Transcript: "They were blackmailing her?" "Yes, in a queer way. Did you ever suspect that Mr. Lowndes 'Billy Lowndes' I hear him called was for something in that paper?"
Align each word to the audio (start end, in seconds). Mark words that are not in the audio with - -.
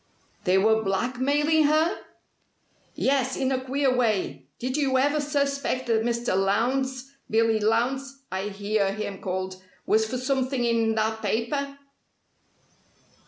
"They 0.45 0.57
were 0.57 0.81
blackmailing 0.81 1.65
her?" 1.65 1.95
"Yes, 2.95 3.37
in 3.37 3.51
a 3.51 3.63
queer 3.63 3.95
way. 3.95 4.47
Did 4.57 4.75
you 4.75 4.97
ever 4.97 5.19
suspect 5.21 5.85
that 5.85 6.01
Mr. 6.01 6.35
Lowndes 6.35 7.11
'Billy 7.29 7.59
Lowndes' 7.59 8.23
I 8.31 8.45
hear 8.45 8.91
him 8.93 9.21
called 9.21 9.61
was 9.85 10.07
for 10.09 10.17
something 10.17 10.65
in 10.65 10.95
that 10.95 11.21
paper?" 11.21 11.77